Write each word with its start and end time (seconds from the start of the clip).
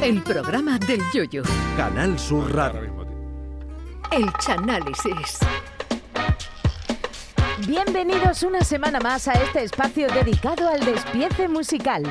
El 0.00 0.22
programa 0.22 0.78
del 0.78 1.00
Yoyo. 1.12 1.42
Canal 1.76 2.16
Sur 2.20 2.54
Radio. 2.54 3.04
El 4.12 4.32
Chanálisis. 4.34 5.40
Bienvenidos 7.66 8.44
una 8.44 8.60
semana 8.60 9.00
más 9.00 9.26
a 9.26 9.32
este 9.32 9.64
espacio 9.64 10.06
dedicado 10.06 10.68
al 10.68 10.84
despiece 10.84 11.48
musical. 11.48 12.04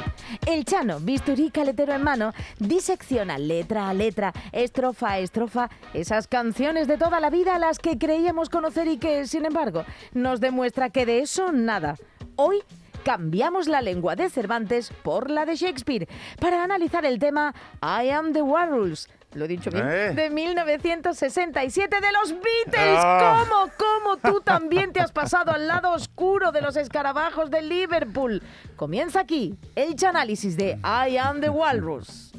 El 0.46 0.66
Chano, 0.66 1.00
bisturí 1.00 1.50
caletero 1.50 1.94
en 1.94 2.04
mano, 2.04 2.34
disecciona 2.60 3.38
letra 3.38 3.88
a 3.88 3.94
letra, 3.94 4.34
estrofa 4.52 5.12
a 5.12 5.20
estrofa, 5.20 5.70
esas 5.94 6.28
canciones 6.28 6.90
de 6.90 6.98
toda 6.98 7.22
la 7.22 7.30
vida 7.30 7.56
a 7.56 7.60
las 7.60 7.80
que 7.80 7.98
creíamos 7.98 8.50
conocer 8.50 8.88
y 8.90 8.98
que, 8.98 9.26
sin 9.28 9.46
embargo, 9.46 9.86
nos 10.14 10.42
demuestra 10.42 10.90
que 10.90 11.06
de 11.06 11.22
eso 11.22 11.54
nada. 11.54 11.96
Hoy 12.36 12.62
cambiamos 13.08 13.70
la 13.70 13.82
lengua 13.82 14.18
de 14.18 14.30
Cervantes 14.30 14.92
por 15.02 15.32
la 15.32 15.46
de 15.46 15.56
Shakespeare 15.56 16.10
para 16.42 16.62
analizar 16.62 17.06
el 17.06 17.20
tema 17.20 17.56
I 17.82 18.10
Am 18.10 18.34
the 18.34 18.42
Walrus. 18.42 19.08
Lo 19.34 19.46
he 19.46 19.48
dicho 19.48 19.72
bien. 19.72 19.88
Eh. 19.88 20.14
De 20.14 20.30
1967 20.30 22.02
de 22.02 22.12
los 22.12 22.32
Beatles. 22.32 23.00
Ah. 23.00 23.46
¿Cómo? 23.48 23.72
¿Cómo 23.78 24.18
tú 24.18 24.42
también 24.42 24.92
te 24.92 25.00
has 25.00 25.14
pasado 25.14 25.54
al 25.54 25.68
lado 25.68 25.94
oscuro 25.94 26.52
de 26.52 26.62
los 26.62 26.76
escarabajos 26.76 27.50
de 27.50 27.62
Liverpool? 27.62 28.44
Comienza 28.76 29.22
aquí 29.22 29.56
el 29.76 29.96
análisis 30.06 30.58
de 30.58 30.78
I 30.84 31.16
Am 31.16 31.40
the 31.40 31.50
Walrus. 31.50 32.34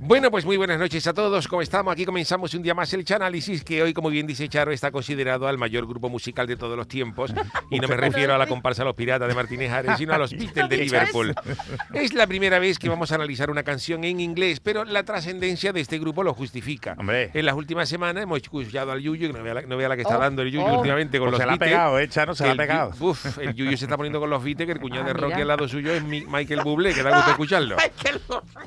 Bueno, 0.00 0.30
pues 0.30 0.44
muy 0.44 0.56
buenas 0.56 0.78
noches 0.78 1.04
a 1.08 1.12
todos. 1.12 1.48
¿Cómo 1.48 1.60
estamos? 1.60 1.92
Aquí 1.92 2.04
comenzamos 2.06 2.54
un 2.54 2.62
día 2.62 2.72
más 2.72 2.92
el 2.94 3.04
Chanálisis, 3.04 3.64
que 3.64 3.82
hoy, 3.82 3.92
como 3.92 4.10
bien 4.10 4.28
dice 4.28 4.48
Charo, 4.48 4.70
está 4.70 4.92
considerado 4.92 5.48
al 5.48 5.58
mayor 5.58 5.88
grupo 5.88 6.08
musical 6.08 6.46
de 6.46 6.56
todos 6.56 6.76
los 6.76 6.86
tiempos. 6.86 7.34
Y 7.68 7.80
no 7.80 7.88
me 7.88 7.96
refiero 7.96 8.32
a 8.32 8.38
la 8.38 8.46
comparsa 8.46 8.84
Los 8.84 8.94
Piratas 8.94 9.26
de 9.28 9.34
Martínez 9.34 9.72
Ares, 9.72 9.98
sino 9.98 10.14
a 10.14 10.18
los 10.18 10.30
Beatles 10.38 10.68
de 10.68 10.76
Liverpool. 10.76 11.34
Es 11.94 12.14
la 12.14 12.28
primera 12.28 12.60
vez 12.60 12.78
que 12.78 12.88
vamos 12.88 13.10
a 13.10 13.16
analizar 13.16 13.50
una 13.50 13.64
canción 13.64 14.04
en 14.04 14.20
inglés, 14.20 14.60
pero 14.60 14.84
la 14.84 15.02
trascendencia 15.02 15.72
de 15.72 15.80
este 15.80 15.98
grupo 15.98 16.22
lo 16.22 16.32
justifica. 16.32 16.94
Hombre. 16.96 17.32
En 17.34 17.44
las 17.44 17.56
últimas 17.56 17.88
semanas 17.88 18.22
hemos 18.22 18.40
escuchado 18.40 18.92
al 18.92 19.00
Yuyu, 19.00 19.26
que 19.32 19.32
no 19.36 19.42
vea 19.42 19.54
la, 19.54 19.62
no 19.62 19.76
vea 19.76 19.88
la 19.88 19.96
que 19.96 20.02
está 20.02 20.16
Oh, 20.16 20.20
dando 20.20 20.42
el 20.42 20.52
Yuyu 20.52 20.64
oh. 20.64 20.76
últimamente 20.78 21.18
con 21.18 21.26
Pues 21.30 21.32
los 21.32 21.40
se 21.40 21.46
la 21.46 21.52
ha 21.54 21.58
pegado, 21.58 21.98
¿eh, 21.98 22.08
Chano? 22.08 22.34
Se 22.36 22.46
la 22.46 22.52
ha 22.52 22.56
pegado. 22.56 22.92
Uf, 23.00 23.38
el 23.38 23.52
Yuyu 23.52 23.76
se 23.76 23.86
está 23.86 23.96
poniendo 23.96 24.20
con 24.20 24.30
los 24.30 24.44
Beatles, 24.44 24.66
que 24.66 24.72
el 24.74 24.80
cuñado 24.80 25.02
Ah, 25.04 25.08
de 25.08 25.12
Rocky 25.14 25.40
al 25.40 25.48
lado 25.48 25.66
suyo 25.66 25.92
es 25.92 26.04
Mi- 26.04 26.24
Michael 26.24 26.60
Bublé, 26.62 26.94
que 26.94 27.02
da 27.02 27.16
gusto 27.16 27.30
escucharlo. 27.32 27.76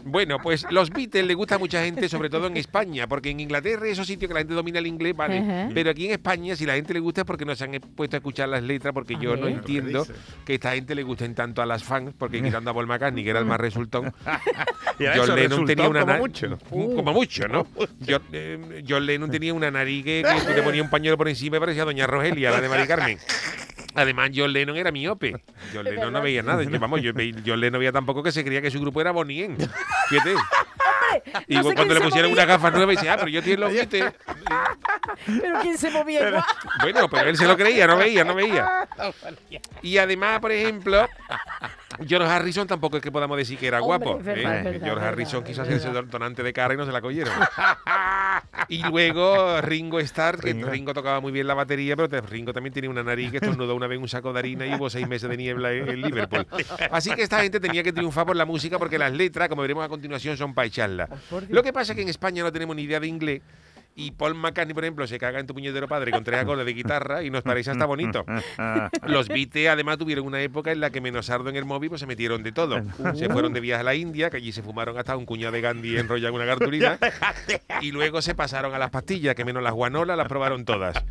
Bueno, 0.04 0.38
pues 0.44 0.66
los 0.70 0.90
Beatles 0.90 1.21
le 1.28 1.34
gusta 1.34 1.56
a 1.56 1.58
mucha 1.58 1.84
gente, 1.84 2.08
sobre 2.10 2.30
todo 2.30 2.48
en 2.48 2.58
España, 2.58 3.08
porque 3.08 3.30
en 3.30 3.40
Inglaterra 3.40 3.88
esos 3.88 4.08
sitios 4.08 4.28
que 4.28 4.34
la 4.34 4.40
gente 4.42 4.54
domina 4.54 4.80
el 4.80 4.88
inglés, 4.88 5.16
vale. 5.16 5.70
Pero 5.74 5.90
aquí 5.92 6.06
en 6.06 6.12
España, 6.12 6.56
si 6.56 6.66
la 6.66 6.76
gente 6.76 6.94
le 6.94 7.00
gusta 7.00 7.22
es 7.22 7.26
porque 7.26 7.46
no 7.46 7.56
se 7.56 7.64
han 7.64 7.72
puesto 7.96 8.16
a 8.16 8.20
escuchar 8.20 8.50
las 8.50 8.64
letras, 8.64 8.94
porque 8.94 9.16
yo 9.20 9.36
no 9.36 9.48
entiendo 9.48 10.06
que 10.46 10.56
esta 10.56 10.74
gente 10.74 10.96
le 10.96 11.04
gusten 11.04 11.36
tanto 11.36 11.62
a 11.62 11.66
las 11.66 11.84
fans, 11.84 12.14
porque 12.18 12.42
quitando 12.42 12.72
a 12.72 12.74
Paul 12.74 12.88
McCartney, 12.88 13.24
que 13.24 13.30
era 13.30 13.40
el 13.40 13.46
más 13.46 13.60
resultón, 13.60 14.14
Y 15.00 15.06
a 15.06 15.14
John 15.16 15.36
Lennon 15.36 15.66
tenía 15.66 15.90
una 15.90 16.02
como 16.02 16.18
mucho. 16.18 16.60
un- 16.70 16.96
como 16.96 17.14
mucho, 17.14 17.48
¿no? 17.48 17.66
John, 18.08 18.22
eh, 18.34 18.84
John 18.88 19.06
Lennon 19.06 19.32
tenía 19.32 19.54
una 19.54 19.72
nariz 19.72 20.04
que, 20.04 20.24
que 20.24 20.42
tú 20.48 20.54
le 20.56 20.62
ponías 20.62 20.84
un 20.84 20.92
pañuelo 20.92 21.18
por 21.18 21.28
encima 21.28 21.58
y 21.58 21.60
parecía 21.60 21.86
Doña 21.86 22.06
Rogelia, 22.06 22.52
la 22.52 22.62
de 22.62 22.70
Mari 22.70 22.88
Carmen. 22.88 23.18
Además, 23.96 24.30
John 24.34 24.54
Lennon 24.54 24.78
era 24.78 24.92
miope. 24.92 25.34
John 25.74 25.84
Lennon 25.86 26.14
no 26.14 26.22
veía 26.22 26.42
nada. 26.44 26.64
Yo, 26.64 26.80
vamos, 26.80 27.02
yo, 27.02 27.12
John 27.46 27.60
Lennon 27.60 27.80
veía 27.80 27.92
tampoco 27.92 28.24
que 28.24 28.32
se 28.32 28.44
creía 28.44 28.62
que 28.62 28.72
su 28.72 28.80
grupo 28.80 29.02
era 29.02 29.12
Bonnie 29.12 29.46
M. 29.46 29.58
Fíjate. 30.10 30.36
Y 31.48 31.56
no 31.56 31.64
sé 31.64 31.76
cuando 31.76 31.94
le 31.94 32.02
pusieron 32.02 32.32
movía. 32.32 32.44
unas 32.44 32.48
gafas 32.48 32.74
nuevas, 32.74 32.96
dice, 32.96 33.10
ah, 33.10 33.18
pero 33.18 33.28
yo 33.30 33.44
tengo 33.44 33.62
los 33.62 33.74
Beatles. 33.74 34.14
Pero 35.26 35.60
¿quién 35.62 35.78
se 35.78 35.92
movía 35.92 36.28
igual? 36.28 36.44
Bueno, 36.82 37.10
pero 37.10 37.30
él 37.30 37.38
se 37.38 37.46
lo 37.46 37.58
creía, 37.58 37.88
no 37.88 37.98
veía, 37.98 38.24
no 38.24 38.36
veía. 38.36 38.88
Y 39.82 39.98
además, 39.98 40.40
por 40.40 40.52
ejemplo, 40.52 41.08
George 42.08 42.28
Harrison 42.28 42.68
tampoco 42.68 42.98
es 42.98 43.04
que 43.04 43.12
podamos 43.12 43.38
decir 43.38 43.58
que 43.58 43.68
era 43.68 43.82
Hombre, 43.82 44.06
guapo. 44.08 44.24
verdad, 44.24 44.60
¿eh? 44.60 44.64
verdad, 44.64 44.86
George 44.86 45.06
Harrison 45.06 45.40
verdad, 45.42 45.48
quiso 45.48 45.62
hacerse 45.62 45.90
donante 46.10 46.44
de 46.44 46.54
cara 46.54 46.74
y 46.74 46.78
no 46.78 46.86
se 46.86 46.92
la 46.92 47.02
cogieron. 47.02 47.34
y 48.68 48.84
luego 48.84 49.62
Ringo 49.62 50.00
Starr, 50.00 50.40
que 50.40 50.54
Ringo. 50.54 50.70
Ringo. 50.70 50.94
tocaba 50.94 51.20
muy 51.20 51.32
bien 51.32 51.48
la 51.48 51.54
batería, 51.54 51.96
pero 51.96 52.22
Ringo 52.22 52.54
también 52.54 52.74
tenía 52.74 52.90
una 52.90 53.04
nariz 53.04 53.32
que 53.32 53.38
estornudó 53.38 53.76
una 53.76 53.88
vez 53.88 54.00
un 54.00 54.08
saco 54.08 54.34
de 54.34 54.40
harina 54.40 54.66
y 54.66 54.76
hubo 54.76 54.90
seis 54.90 55.08
meses 55.08 55.30
de 55.30 55.38
niebla 55.38 55.72
en, 55.72 55.90
en 55.90 56.02
Liverpool. 56.02 56.48
Así 56.92 57.12
que 57.12 57.24
esta 57.24 57.42
gente 57.42 57.60
tenía 57.60 57.84
que 57.84 57.94
triunfar 57.94 58.26
por 58.26 58.36
la 58.36 58.46
música 58.46 58.78
porque 58.80 58.98
las 58.98 59.12
letras, 59.12 59.50
como 59.50 59.62
veremos 59.62 59.84
a 59.86 59.90
continuación, 59.90 60.38
son 60.38 60.54
para 60.54 60.68
echarla. 60.68 61.10
Lo 61.50 61.64
que 61.64 61.74
pasa 61.74 61.94
es 61.94 61.96
que 61.96 62.02
en 62.02 62.10
España 62.10 62.44
no 62.44 62.52
tenemos 62.52 62.76
ni 62.76 62.84
idea 62.84 63.00
de 63.00 63.08
inglés. 63.08 63.42
Y 63.96 64.12
Paul 64.12 64.36
McCartney, 64.36 64.74
por 64.74 64.84
ejemplo, 64.84 65.06
se 65.06 65.20
caga 65.20 65.40
en 65.40 65.48
tu 65.48 65.54
puñetero 65.54 65.88
padre 65.88 66.12
con 66.12 66.24
tres 66.24 66.40
acordes 66.40 66.66
de 66.66 66.74
guitarra 66.74 67.24
y 67.24 67.30
nos 67.30 67.44
parece 67.44 67.72
hasta 67.72 67.86
bonito. 67.86 68.26
Los 69.08 69.28
Beatles 69.28 69.68
además 69.68 69.98
tuvieron 69.98 70.26
una 70.26 70.42
época 70.42 70.72
en 70.72 70.80
la 70.80 70.90
que 70.90 71.02
menos 71.02 71.26
sardo 71.26 71.50
en 71.50 71.58
el 71.58 71.66
móvil 71.66 71.90
pues 71.90 72.02
se 72.02 72.08
metieron 72.08 72.42
de 72.42 72.52
todo. 72.52 72.82
Se 73.16 73.30
fueron 73.30 73.54
de 73.54 73.60
viaje 73.60 73.82
a 73.82 73.84
la 73.84 73.96
India, 73.96 74.30
que 74.30 74.38
allí 74.38 74.52
se 74.52 74.64
fumaron 74.64 74.98
hasta 74.98 75.18
un 75.18 75.26
cuñado 75.26 75.52
de 75.52 75.62
Gandhi 75.62 75.98
enrollado 75.98 76.30
en 76.30 76.36
una 76.36 76.46
cartulina. 76.46 76.98
y 77.82 77.92
luego 77.92 78.22
se 78.22 78.34
pasaron 78.34 78.74
a 78.74 78.80
las 78.80 78.92
pastillas, 78.92 79.36
que 79.36 79.44
menos 79.44 79.62
las 79.62 79.74
guanolas 79.74 80.18
las 80.18 80.28
probaron 80.28 80.64
todas. 80.64 81.04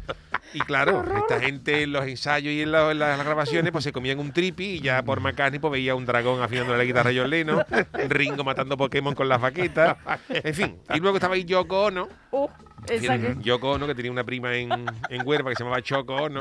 Y 0.52 0.58
claro, 0.60 1.04
esta 1.16 1.40
gente 1.40 1.82
en 1.82 1.92
los 1.92 2.06
ensayos 2.06 2.52
y 2.52 2.62
en, 2.62 2.72
la- 2.72 2.90
en 2.90 2.98
las 2.98 3.24
grabaciones 3.24 3.70
pues 3.72 3.84
se 3.84 3.92
comían 3.92 4.18
un 4.18 4.32
tripi 4.32 4.64
y 4.64 4.80
ya 4.80 5.02
por 5.02 5.20
McCartney 5.20 5.60
pues 5.60 5.70
veía 5.72 5.94
un 5.94 6.04
dragón 6.06 6.42
afinando 6.42 6.76
la 6.76 6.84
guitarra 6.84 7.10
a 7.10 7.12
John 7.14 7.30
Lennon, 7.30 7.64
Ringo 8.08 8.42
matando 8.44 8.76
Pokémon 8.76 9.14
con 9.14 9.28
las 9.28 9.40
vaquetas, 9.40 9.96
en 10.28 10.54
fin. 10.54 10.76
Y 10.94 10.98
luego 11.00 11.16
estaba 11.18 11.34
ahí 11.34 11.44
Yoko 11.44 11.84
Ono, 11.86 12.08
Uh, 12.32 12.48
esa 12.88 13.18
que- 13.18 13.36
Yoko 13.40 13.70
Ono, 13.72 13.86
que 13.86 13.94
tenía 13.94 14.10
una 14.10 14.24
prima 14.24 14.54
en, 14.56 14.70
en 15.08 15.26
Huerva 15.26 15.50
que 15.50 15.56
se 15.56 15.62
llamaba 15.64 15.82
Choco 15.82 16.14
Ono. 16.14 16.40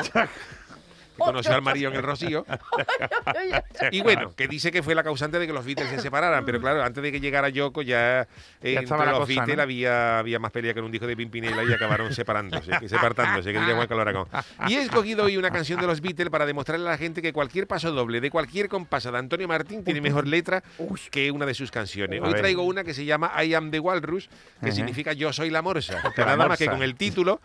Que 1.20 1.26
Conoció 1.26 1.54
al 1.54 1.62
marido 1.62 1.90
en 1.90 1.96
el 1.98 2.04
Rocío. 2.04 2.46
Y 3.92 4.02
bueno, 4.02 4.34
que 4.36 4.48
dice 4.48 4.72
que 4.72 4.84
fue 4.84 4.96
la 4.96 5.04
causante 5.04 5.40
de 5.40 5.48
que 5.48 5.54
los 5.54 5.66
Beatles 5.66 5.90
se 5.90 6.00
separaran. 6.00 6.46
Pero 6.46 6.60
claro, 6.60 6.84
antes 6.84 7.02
de 7.02 7.12
que 7.12 7.20
llegara 7.20 7.50
Yoko, 7.50 7.82
ya, 7.82 8.28
eh, 8.62 8.74
Ya 8.74 8.80
entre 8.80 8.98
la 8.98 9.06
los 9.12 9.20
cosa, 9.20 9.28
Beatles 9.34 9.58
¿no? 9.58 9.64
había, 9.64 10.20
había 10.20 10.40
más 10.40 10.52
pelea 10.52 10.74
que 10.74 10.80
en 10.80 10.86
un 10.86 10.92
disco 10.92 11.08
de 11.08 11.16
Pimpinela 11.16 11.64
y 11.64 11.74
acabaron 11.74 12.14
separándose, 12.14 12.72
que 12.80 12.90
separándose, 12.90 13.52
que 13.54 13.60
diría 13.60 13.76
Juan. 13.76 14.28
Y 14.68 14.76
he 14.76 14.82
escogido 14.82 15.26
hoy 15.26 15.38
una 15.38 15.52
canción 15.52 15.80
de 15.80 15.88
los 15.88 16.02
Beatles 16.02 16.30
para 16.30 16.46
demostrarle 16.46 16.88
a 16.88 16.92
la 16.92 16.98
gente 16.98 17.22
que 17.22 17.34
cualquier 17.34 17.68
paso 17.68 17.92
doble 17.92 18.22
de 18.22 18.30
cualquier 18.30 18.70
compasa 18.70 19.12
de 19.12 19.18
Antonio 19.18 19.48
Martín 19.48 19.84
tiene 19.84 20.02
mejor 20.02 20.28
letra 20.28 20.64
que 21.12 21.32
una 21.32 21.46
de 21.46 21.54
sus 21.54 21.72
canciones. 21.72 22.22
Hoy 22.22 22.34
traigo 22.34 22.64
una 22.64 22.84
que 22.84 22.94
se 22.94 23.06
llama 23.06 23.32
I 23.44 23.54
am 23.54 23.72
the 23.72 23.80
Walrus, 23.80 24.30
que 24.62 24.72
significa 24.72 25.14
yo 25.14 25.34
soy 25.34 25.50
la 25.50 25.62
morsa. 25.62 26.02
Que 26.16 26.22
La 26.22 26.36
nada 26.36 26.48
más 26.48 26.60
que 26.60 26.68
con 26.68 26.84
el 26.84 26.96
título 26.96 27.42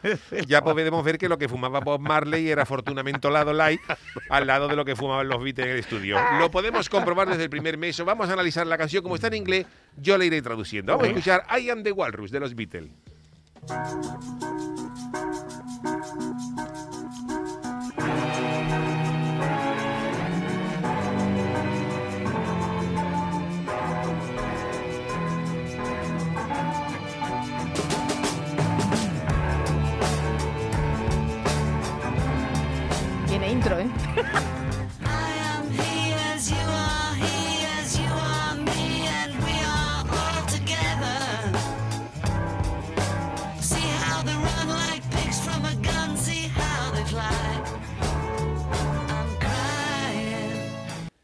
ya 0.47 0.63
podemos 0.63 1.05
ver 1.05 1.19
que 1.19 1.29
lo 1.29 1.39
que 1.39 1.49
fumaba 1.49 1.81
Bob 1.81 2.01
Marley 2.01 2.49
era 2.49 2.63
afortunadamente 2.63 3.31
lado 3.31 3.53
light 3.65 3.81
al 4.29 4.47
lado 4.47 4.69
de 4.69 4.77
lo 4.77 4.85
que 4.85 4.97
fumaban 4.97 5.29
los 5.29 5.43
Beatles 5.43 5.67
en 5.67 5.73
el 5.73 5.79
estudio. 5.79 6.19
Lo 6.39 6.51
podemos 6.51 6.89
comprobar 6.89 7.29
desde 7.29 7.45
el 7.45 7.51
primer 7.51 7.79
mes. 7.79 8.03
Vamos 8.05 8.29
a 8.29 8.33
analizar 8.33 8.67
la 8.67 8.79
canción 8.79 9.03
como 9.03 9.15
está 9.15 9.29
en 9.29 9.35
inglés, 9.35 9.67
yo 9.97 10.19
la 10.19 10.25
iré 10.25 10.43
traduciendo. 10.43 10.93
Vamos 10.93 11.07
a 11.07 11.11
escuchar 11.11 11.47
I 11.59 11.71
am 11.71 11.83
the 11.83 11.93
Walrus 11.93 12.31
de 12.31 12.41
los 12.41 12.55
Beatles. 12.55 12.91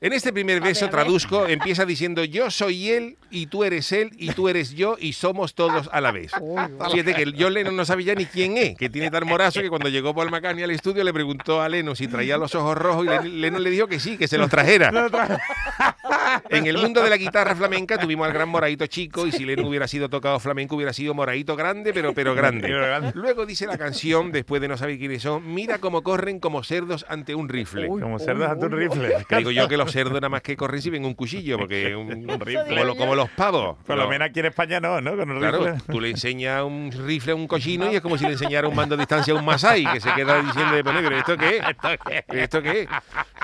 En 0.03 0.15
este 0.15 0.33
primer 0.33 0.63
beso 0.63 0.87
ver, 0.87 0.95
a 0.95 0.97
ver. 0.97 1.05
traduzco, 1.05 1.47
empieza 1.47 1.85
diciendo 1.85 2.25
yo 2.25 2.51
soy 2.51 2.91
él 2.91 3.17
y 3.31 3.47
tú 3.49 3.65
eres 3.65 3.93
él 3.93 4.11
y 4.17 4.31
tú 4.33 4.49
eres 4.49 4.71
yo 4.75 4.97
y 4.99 5.13
somos 5.13 5.55
todos 5.55 5.91
a 5.93 6.01
la 6.01 6.11
vez. 6.11 6.33
Fíjate 6.91 7.13
que 7.15 7.35
John 7.39 7.53
Lennon 7.53 7.77
no 7.77 7.85
sabía 7.85 8.15
ni 8.15 8.25
quién 8.25 8.57
es, 8.57 8.79
que 8.79 8.89
tiene 8.89 9.11
tan 9.11 9.27
morazo 9.27 9.61
que 9.61 9.69
cuando 9.69 9.91
llegó 9.91 10.15
Paul 10.15 10.31
McCartney 10.31 10.65
al 10.65 10.71
estudio 10.71 11.05
le 11.05 11.13
preguntó 11.13 11.61
a 11.61 11.69
Lennon 11.69 11.95
si 11.97 12.09
traía 12.09 12.39
los 12.39 12.55
ojos 12.55 12.79
rojos 12.79 13.05
y 13.05 13.09
Len- 13.11 13.41
Lennon 13.43 13.63
le 13.63 13.69
dijo 13.71 13.89
que 13.89 14.01
sí, 14.01 14.17
que 14.17 14.27
se 14.27 14.39
los 14.39 14.49
trajera. 14.49 14.91
En 16.49 16.67
el 16.67 16.79
mundo 16.79 17.03
de 17.03 17.11
la 17.11 17.17
guitarra 17.19 17.55
flamenca 17.55 17.99
tuvimos 17.99 18.27
al 18.27 18.33
gran 18.33 18.49
Moraito 18.49 18.87
chico 18.87 19.27
y 19.27 19.33
si 19.33 19.45
Lennon 19.45 19.67
hubiera 19.67 19.87
sido 19.87 20.09
tocado 20.09 20.41
flamenco 20.41 20.77
hubiera 20.77 20.95
sido 20.95 21.13
Moraito 21.13 21.57
grande, 21.57 21.93
pero 21.93 22.15
pero 22.15 22.35
grande. 22.35 22.69
Pero 22.69 22.81
grande. 22.81 23.13
Luego 23.15 23.45
dice 23.45 23.67
la 23.67 23.77
canción, 23.77 24.33
después 24.33 24.63
de 24.63 24.69
no 24.69 24.79
saber 24.79 24.99
quiénes 24.99 25.23
son, 25.23 25.53
mira 25.55 25.79
cómo 25.79 26.03
corren 26.03 26.41
como 26.41 26.63
cerdos 26.65 27.05
ante 27.09 27.35
un 27.35 27.51
rifle. 27.51 27.87
Como 27.87 28.19
cerdos 28.19 28.49
ante 28.49 28.65
un 28.67 28.73
rifle. 28.73 29.17
Que 29.29 29.37
digo 29.37 29.51
yo 29.51 29.69
que 29.69 29.77
los 29.77 29.90
los 29.97 30.05
cerdos 30.05 30.15
nada 30.15 30.29
más 30.29 30.43
que 30.43 30.57
corren 30.57 30.81
si 30.83 30.91
ven 30.91 31.05
un 31.05 31.15
cuchillo, 31.15 31.59
porque 31.59 31.95
un, 31.95 32.25
como, 32.27 32.45
digo 32.45 32.63
lo- 32.69 32.87
yo. 32.95 32.97
como 32.97 33.15
los 33.15 33.31
pavos. 33.31 33.77
Por 33.87 33.97
lo 33.97 34.09
menos 34.09 34.29
aquí 34.29 34.41
en 34.41 34.47
España 34.47 34.81
no, 34.81 35.01
¿no? 35.01 35.17
Con 35.17 35.31
el 35.31 35.39
Claro, 35.39 35.59
rifle. 35.65 35.81
tú 35.93 36.01
le 36.01 36.11
enseñas 36.11 36.63
un 36.63 36.91
rifle 37.07 37.33
a 37.33 37.35
un 37.35 37.47
cochino 37.47 37.91
y 37.91 37.97
es 37.97 38.01
como 38.01 38.17
si 38.19 38.25
le 38.25 38.33
enseñara 38.33 38.69
un 38.69 38.75
mando 38.75 38.95
a 38.95 38.99
distancia 38.99 39.33
a 39.35 39.37
un 39.37 39.45
masai, 39.45 39.85
que 39.93 40.01
se 40.01 40.13
queda 40.15 40.41
diciendo 40.43 40.75
de 40.77 40.83
negro, 40.83 41.17
¿esto 41.17 41.37
qué 41.37 41.57
es? 41.59 41.63
¿Esto 42.29 42.63
qué 42.63 42.83
es? 42.83 42.89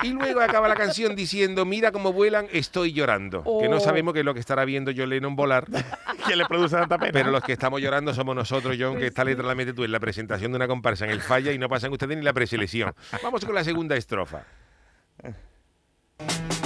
Y 0.03 0.09
luego 0.13 0.41
acaba 0.41 0.67
la 0.67 0.75
canción 0.75 1.15
diciendo, 1.15 1.65
mira 1.65 1.91
cómo 1.91 2.13
vuelan, 2.13 2.47
estoy 2.51 2.93
llorando. 2.93 3.43
Que 3.59 3.67
no 3.69 3.77
Oh. 3.77 3.79
sabemos 3.79 4.13
qué 4.13 4.19
es 4.19 4.25
lo 4.25 4.33
que 4.33 4.39
estará 4.39 4.63
viendo 4.65 4.91
John 4.95 5.09
Lennon 5.09 5.35
volar, 5.35 5.65
¿Quién 6.25 6.37
le 6.37 6.45
produce 6.45 6.75
tanta 6.75 6.97
pena? 6.97 7.11
pero 7.13 7.31
los 7.31 7.41
que 7.43 7.53
estamos 7.53 7.79
llorando 7.81 8.13
somos 8.13 8.35
nosotros, 8.35 8.75
John, 8.79 8.97
que 8.97 9.07
esta 9.07 9.23
letra 9.23 9.45
la 9.45 9.55
metes 9.55 9.73
tú 9.75 9.83
en 9.83 9.91
la 9.91 9.99
presentación 9.99 10.51
de 10.51 10.55
una 10.57 10.67
comparsa 10.67 11.05
en 11.05 11.11
el 11.11 11.21
falla 11.21 11.51
y 11.51 11.57
no 11.57 11.69
pasan 11.69 11.91
ustedes 11.91 12.17
ni 12.17 12.23
la 12.23 12.33
preselección. 12.33 12.93
Vamos 13.23 13.43
con 13.45 13.55
la 13.55 13.63
segunda 13.63 13.95
estrofa. 13.95 14.43
Sitting 16.19 16.56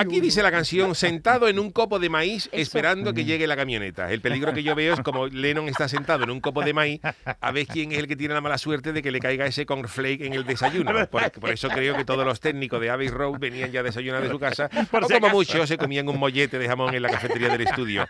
Aquí 0.00 0.20
dice 0.20 0.42
la 0.42 0.50
canción, 0.50 0.94
sentado 0.94 1.48
en 1.48 1.58
un 1.58 1.70
copo 1.70 1.98
de 1.98 2.08
maíz 2.08 2.48
esperando 2.52 3.12
que 3.12 3.24
llegue 3.24 3.46
la 3.46 3.56
camioneta. 3.56 4.10
El 4.10 4.20
peligro 4.20 4.52
que 4.52 4.62
yo 4.62 4.74
veo 4.74 4.94
es 4.94 5.00
como 5.00 5.26
Lennon 5.26 5.68
está 5.68 5.88
sentado 5.88 6.24
en 6.24 6.30
un 6.30 6.40
copo 6.40 6.62
de 6.62 6.72
maíz, 6.72 7.00
a 7.40 7.50
ver 7.52 7.66
quién 7.66 7.92
es 7.92 7.98
el 7.98 8.06
que 8.08 8.16
tiene 8.16 8.34
la 8.34 8.40
mala 8.40 8.58
suerte 8.58 8.92
de 8.92 9.02
que 9.02 9.10
le 9.10 9.20
caiga 9.20 9.46
ese 9.46 9.66
cornflake 9.66 10.22
en 10.22 10.32
el 10.32 10.44
desayuno. 10.44 10.90
Por, 11.10 11.30
por 11.32 11.50
eso 11.50 11.68
creo 11.68 11.96
que 11.96 12.04
todos 12.04 12.24
los 12.24 12.40
técnicos 12.40 12.80
de 12.80 12.90
Abbey 12.90 13.08
Road 13.08 13.38
venían 13.38 13.70
ya 13.72 13.80
a 13.80 13.82
desayunar 13.82 14.22
de 14.22 14.28
su 14.30 14.38
casa, 14.38 14.68
Por 14.90 15.04
o 15.04 15.06
si 15.06 15.14
como 15.14 15.26
acaso. 15.26 15.36
muchos 15.36 15.68
se 15.68 15.76
comían 15.78 16.08
un 16.08 16.18
mollete 16.18 16.58
de 16.58 16.66
jamón 16.68 16.94
en 16.94 17.02
la 17.02 17.08
cafetería 17.10 17.48
del 17.48 17.62
estudio. 17.62 18.06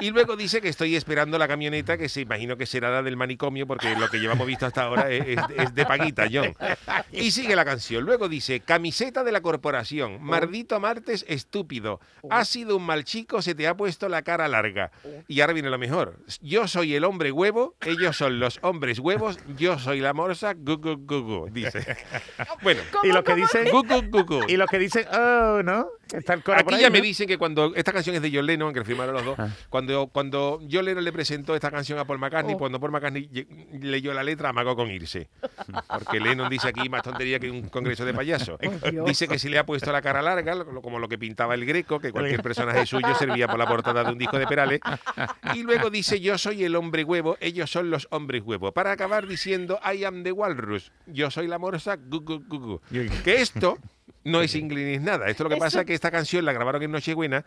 Y 0.00 0.10
luego 0.10 0.36
dice 0.36 0.60
que 0.60 0.68
estoy 0.68 0.96
esperando 0.96 1.38
la 1.38 1.48
camioneta, 1.48 1.96
que 1.98 2.08
se 2.08 2.20
imagino 2.22 2.56
que 2.56 2.66
será 2.66 2.90
la 2.90 3.02
del 3.02 3.16
manicomio, 3.16 3.66
porque 3.66 3.94
lo 3.96 4.08
que 4.08 4.18
llevamos 4.18 4.46
visto 4.46 4.66
hasta 4.66 4.82
ahora 4.84 5.10
es, 5.10 5.26
es- 5.26 5.38
es 5.56 5.74
de 5.74 5.86
paguita, 5.86 6.26
John. 6.32 6.54
Y 7.12 7.30
sigue 7.30 7.56
la 7.56 7.64
canción. 7.64 8.04
Luego 8.04 8.28
dice, 8.28 8.60
camiseta 8.60 9.24
de 9.24 9.32
la 9.32 9.40
corporación, 9.40 10.22
mardito 10.22 10.78
martes 10.80 11.23
estúpido, 11.28 12.00
has 12.30 12.48
sido 12.48 12.76
un 12.76 12.84
mal 12.86 13.04
chico, 13.04 13.42
se 13.42 13.54
te 13.54 13.66
ha 13.68 13.76
puesto 13.76 14.08
la 14.08 14.22
cara 14.22 14.48
larga. 14.48 14.90
Y 15.28 15.40
ahora 15.40 15.52
viene 15.52 15.70
lo 15.70 15.78
mejor. 15.78 16.18
Yo 16.40 16.68
soy 16.68 16.94
el 16.94 17.04
hombre 17.04 17.32
huevo, 17.32 17.74
ellos 17.80 18.16
son 18.16 18.38
los 18.40 18.58
hombres 18.62 18.98
huevos, 18.98 19.38
yo 19.56 19.78
soy 19.78 20.00
la 20.00 20.12
morsa, 20.12 20.54
gu, 20.54 20.76
gu, 20.76 20.96
gu, 20.98 21.20
gu", 21.22 21.48
dice. 21.50 21.84
Bueno, 22.62 22.80
Y 23.02 23.08
lo 23.12 23.22
que 23.24 23.34
dicen, 23.34 23.68
gu, 23.70 23.82
gu, 23.86 24.02
gu, 24.10 24.24
gu. 24.24 24.40
y 24.48 24.56
los 24.56 24.68
que 24.68 24.78
dicen, 24.78 25.06
oh, 25.12 25.62
¿no? 25.62 25.86
Está 26.12 26.34
el 26.34 26.42
coro 26.42 26.58
por 26.58 26.66
Aquí 26.66 26.74
ahí, 26.76 26.82
ya 26.82 26.90
me 26.90 27.00
dicen 27.00 27.26
que 27.26 27.38
cuando 27.38 27.74
esta 27.74 27.92
canción 27.92 28.14
es 28.16 28.22
de 28.22 28.30
John 28.32 28.46
Lennon, 28.46 28.72
que 28.72 28.78
lo 28.80 28.84
firmaron 28.84 29.14
los 29.14 29.24
dos, 29.24 29.36
cuando, 29.68 30.06
cuando 30.08 30.60
John 30.70 30.84
Lennon 30.84 31.02
le 31.04 31.12
presentó 31.12 31.54
esta 31.54 31.70
canción 31.70 31.98
a 31.98 32.04
Paul 32.04 32.18
McCartney, 32.18 32.54
Oh. 32.54 32.58
cuando 32.58 32.78
Paul 32.78 32.92
McCartney 32.92 33.28
leyó 33.80 34.12
la 34.14 34.22
letra, 34.22 34.50
amagó 34.50 34.76
con 34.76 34.90
irse. 34.90 35.28
Porque 35.88 36.20
Lennon 36.20 36.48
dice 36.48 36.68
aquí 36.68 36.88
más 36.88 37.02
tontería 37.02 37.38
que 37.40 37.50
un 37.50 37.68
congreso 37.68 38.04
de 38.04 38.14
payasos. 38.14 38.58
Dios. 38.60 39.06
Dice 39.06 39.26
que 39.28 39.38
se 39.38 39.48
le 39.48 39.58
ha 39.58 39.66
puesto 39.66 39.90
la 39.92 40.02
cara 40.02 40.22
larga, 40.22 40.64
como 40.82 40.98
lo 40.98 41.08
que 41.08 41.13
pintaba 41.18 41.54
el 41.54 41.64
Greco, 41.64 42.00
que 42.00 42.12
cualquier 42.12 42.42
personaje 42.42 42.86
suyo 42.86 43.14
servía 43.14 43.46
por 43.48 43.58
la 43.58 43.66
portada 43.66 44.04
de 44.04 44.12
un 44.12 44.18
disco 44.18 44.38
de 44.38 44.46
Perales. 44.46 44.80
Y 45.54 45.62
luego 45.62 45.90
dice, 45.90 46.20
yo 46.20 46.38
soy 46.38 46.64
el 46.64 46.76
hombre 46.76 47.04
huevo, 47.04 47.36
ellos 47.40 47.70
son 47.70 47.90
los 47.90 48.06
hombres 48.10 48.42
huevo. 48.44 48.72
Para 48.72 48.92
acabar 48.92 49.26
diciendo, 49.26 49.78
I 49.84 50.04
am 50.04 50.22
the 50.22 50.32
walrus, 50.32 50.92
yo 51.06 51.30
soy 51.30 51.46
la 51.46 51.58
morsa, 51.58 51.96
gu, 51.96 52.20
gu, 52.20 52.44
gu, 52.46 52.58
gu. 52.58 52.80
Que 53.24 53.40
esto 53.40 53.78
no 54.24 54.40
es 54.40 54.54
inglés 54.54 54.86
ni 54.86 54.94
es 54.94 55.02
nada. 55.02 55.28
Esto 55.28 55.44
lo 55.44 55.50
que 55.50 55.56
pasa 55.56 55.80
es 55.80 55.86
que 55.86 55.94
esta 55.94 56.10
canción 56.10 56.44
la 56.44 56.52
grabaron 56.52 56.82
en 56.82 56.90
Nochebuena 56.92 57.44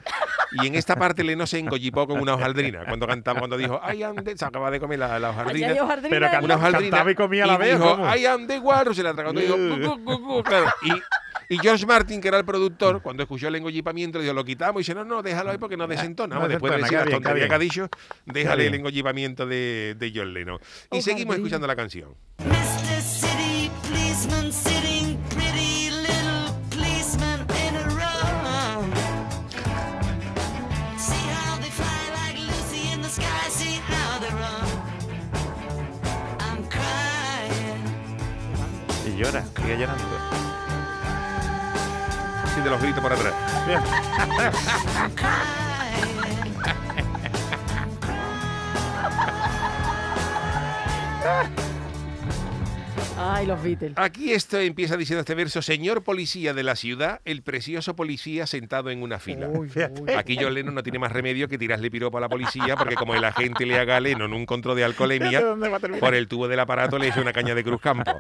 y 0.52 0.68
en 0.68 0.76
esta 0.76 0.96
parte 0.96 1.24
Leno 1.24 1.48
se 1.48 1.58
engollipó 1.60 2.08
con 2.08 2.20
una 2.22 2.36
hojaldrina. 2.36 2.86
Cuando 2.86 3.08
cantaba, 3.08 3.40
cuando 3.40 3.58
dijo, 3.58 3.82
I 3.94 4.04
am 4.04 4.16
the... 4.24 4.38
Se 4.38 4.46
acaba 4.46 4.70
de 4.72 4.80
comer 4.80 5.00
la, 5.00 5.18
la 5.20 5.32
hojaldrina. 5.32 5.74
Pero 6.10 6.26
¿no? 6.28 6.32
can- 6.32 6.44
Una 6.44 6.56
hojaldrina. 6.56 6.90
Cantaba 6.92 7.12
y 7.12 7.16
comía 7.16 7.44
a 7.46 7.48
la 7.48 7.58
vez, 7.58 7.80
dijo, 7.80 7.96
¿cómo? 7.98 8.16
I 8.16 8.26
am 8.28 8.48
the 8.48 8.60
walrus. 8.60 8.96
Se 8.96 9.04
la 9.04 9.14
tragó 9.14 9.34
y 9.34 9.42
dijo, 9.42 9.56
"Gu, 9.58 9.98
gu, 9.98 9.98
gu, 10.04 10.18
gu", 10.20 10.44
claro. 10.44 10.68
Y, 10.84 10.92
y 11.50 11.58
George 11.60 11.86
Martin, 11.86 12.20
que 12.20 12.28
era 12.28 12.38
el 12.38 12.46
productor, 12.46 13.02
cuando 13.02 13.24
escuchó 13.24 13.48
el 13.48 13.56
engollipamiento, 13.56 14.18
le 14.18 14.26
dijo, 14.26 14.34
lo 14.34 14.44
quitamos. 14.44 14.82
Y 14.82 14.84
dice, 14.84 14.94
no, 14.94 15.06
no, 15.06 15.22
déjalo 15.22 15.52
ahí 15.52 15.58
porque 15.58 15.78
no 15.78 15.88
desentona. 15.88 16.36
No 16.40 16.48
Después 16.48 16.74
de 16.74 16.80
decir 16.80 16.98
la 16.98 17.06
tontería 17.06 17.48
que 17.48 17.56
ha 17.56 17.60
dicho, 17.60 17.90
déjale 18.26 18.68
el 18.68 18.76
engollipamiento 18.76 19.46
de, 19.46 19.96
de 19.98 20.12
John 20.14 20.34
Lennon. 20.34 20.60
Y 20.92 21.02
seguimos 21.02 21.36
escuchando 21.36 21.66
la 21.68 21.76
canción. 21.76 22.16
Mr. 22.40 23.02
City 23.02 23.72
Policeman 23.84 24.52
sitting 24.52 25.18
pretty 25.30 25.90
little 25.92 26.54
policeman 26.70 27.42
in 27.42 27.76
a 27.76 27.84
row. 27.96 28.84
See 30.98 31.16
how 31.32 31.58
they 31.62 31.70
fly 31.70 32.10
like 32.14 32.38
Lucy 32.40 32.92
in 32.94 33.02
the 33.02 33.10
sky, 33.10 33.50
see 33.50 33.80
how 33.88 34.20
they 34.20 34.30
run. 34.32 34.68
I'm 36.40 36.64
crying. 36.70 37.84
Y 39.06 39.18
llora, 39.18 39.46
sigue 39.56 39.78
llorando. 39.78 40.04
De 42.64 42.72
los 42.72 42.82
gritos 42.82 43.02
por 43.02 43.14
atrás. 43.14 43.34
Ay, 53.20 53.46
los 53.46 53.62
Beatles. 53.62 53.94
Aquí 53.96 54.34
esto 54.34 54.60
empieza 54.60 54.98
diciendo 54.98 55.22
este 55.22 55.36
verso, 55.36 55.62
señor 55.62 56.04
policía 56.04 56.54
de 56.54 56.64
la 56.64 56.76
ciudad, 56.76 57.22
el 57.26 57.42
precioso 57.42 57.96
policía 57.96 58.48
sentado 58.48 58.90
en 58.90 59.02
una 59.02 59.20
fila. 59.20 59.48
Uy, 59.48 59.72
uy. 60.02 60.14
Aquí 60.14 60.38
John 60.40 60.54
Lennon 60.54 60.76
no 60.76 60.84
tiene 60.84 61.00
más 61.00 61.12
remedio 61.12 61.48
que 61.48 61.58
tirarle 61.58 61.90
piropo 61.90 62.18
a 62.18 62.22
la 62.22 62.30
policía 62.30 62.76
porque 62.76 62.96
como 62.96 63.16
el 63.16 63.24
agente 63.24 63.66
le 63.66 63.80
haga 63.80 63.98
a 63.98 64.00
Lennon 64.00 64.34
un 64.34 64.46
control 64.46 64.76
de 64.76 64.82
¿De 64.82 64.86
alcoholemia, 64.86 65.42
por 66.00 66.16
el 66.16 66.28
tubo 66.28 66.48
del 66.48 66.60
aparato 66.60 66.98
le 66.98 67.08
echa 67.08 67.22
una 67.22 67.34
caña 67.34 67.56
de 67.56 67.64
Cruz 67.64 67.82
Campo. 67.82 68.12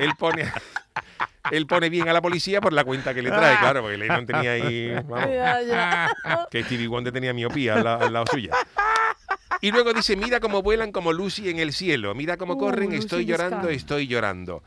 Él 0.00 0.12
pone... 0.18 0.50
Él 1.50 1.66
pone 1.66 1.88
bien 1.90 2.08
a 2.08 2.12
la 2.12 2.20
policía 2.22 2.60
por 2.60 2.72
la 2.72 2.84
cuenta 2.84 3.14
que 3.14 3.22
le 3.22 3.30
trae, 3.30 3.58
claro, 3.58 3.82
porque 3.82 3.96
Lennon 3.98 4.26
tenía 4.26 4.52
ahí... 4.52 4.92
vamos, 5.08 5.28
Ya, 5.30 5.62
ya. 5.62 6.10
que 6.50 6.62
Stevie 6.64 6.88
Wonder 6.88 7.12
tenía 7.12 7.32
miopía 7.32 7.74
al, 7.74 7.84
la- 7.84 7.94
al 7.96 8.12
lado 8.12 8.26
suya. 8.30 8.50
Y 9.62 9.70
luego 9.72 9.92
dice, 9.94 10.16
mira 10.16 10.38
cómo 10.40 10.62
vuelan 10.62 10.92
como 10.92 11.12
Lucy 11.12 11.48
en 11.48 11.58
el 11.58 11.72
cielo, 11.72 12.14
mira 12.14 12.36
cómo 12.36 12.54
Uh, 12.54 12.58
corren, 12.58 12.86
Lucy 12.86 12.98
estoy 12.98 13.24
llorando, 13.24 13.68
estoy 13.68 14.06
llorando. 14.06 14.62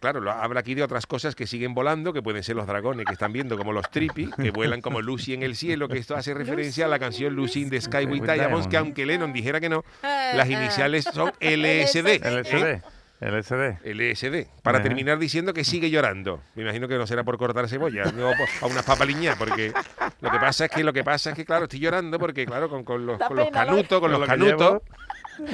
Claro, 0.00 0.20
lo- 0.20 0.32
habla 0.32 0.60
aquí 0.60 0.74
de 0.74 0.82
otras 0.82 1.06
cosas 1.06 1.34
que 1.34 1.46
siguen 1.46 1.72
volando, 1.72 2.12
que 2.12 2.20
pueden 2.20 2.42
ser 2.42 2.56
los 2.56 2.66
dragones 2.66 3.06
que 3.06 3.14
están 3.14 3.32
viendo, 3.32 3.56
como 3.56 3.72
los 3.72 3.90
trippy, 3.90 4.30
que 4.32 4.50
vuelan 4.50 4.82
como 4.82 5.00
Lucy 5.00 5.32
en 5.32 5.42
el 5.42 5.56
cielo, 5.56 5.88
que 5.88 5.98
esto 5.98 6.14
hace 6.14 6.34
referencia 6.34 6.84
a 6.84 6.88
la 6.88 6.98
canción 6.98 7.34
Lucy 7.34 7.62
in 7.62 7.70
the 7.70 7.80
Sky 7.80 8.04
with 8.04 8.22
Diamonds, 8.22 8.66
que 8.68 8.76
aunque 8.76 9.06
Lennon 9.06 9.32
dijera 9.32 9.60
que 9.60 9.70
no, 9.70 9.82
las 10.02 10.48
iniciales 10.50 11.04
son 11.04 11.32
LSD. 11.40 12.20
LSD. 12.22 12.82
LSD. 13.30 13.78
LSD, 13.84 14.46
para 14.62 14.78
Ajá. 14.78 14.82
terminar 14.88 15.18
diciendo 15.18 15.54
que 15.54 15.64
sigue 15.64 15.90
llorando. 15.90 16.42
Me 16.54 16.62
imagino 16.62 16.86
que 16.88 16.96
no 16.98 17.06
será 17.06 17.24
por 17.24 17.38
cortar 17.38 17.68
cebolla, 17.68 18.04
no 18.12 18.30
por- 18.32 18.48
a 18.60 18.66
unas 18.72 18.84
papaliñas, 18.84 19.36
porque 19.36 19.72
lo 20.20 20.30
que 20.30 20.38
pasa 20.38 20.66
es 20.66 20.70
que 20.70 20.84
lo 20.84 20.92
que 20.92 21.02
pasa 21.04 21.30
es 21.30 21.36
que 21.36 21.44
claro, 21.44 21.64
estoy 21.64 21.80
llorando 21.80 22.18
porque 22.18 22.44
claro, 22.46 22.68
con, 22.68 22.84
con 22.84 23.06
los, 23.06 23.18
con 23.18 23.36
los 23.36 23.46
¿no? 23.46 23.52
canutos, 23.52 24.00
con 24.00 24.00
Con 24.00 24.10
los 24.12 24.20
lo 24.20 24.26
canutos, 24.26 24.82